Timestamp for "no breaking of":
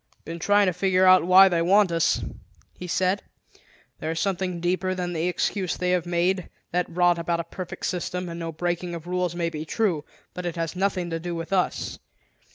8.39-9.05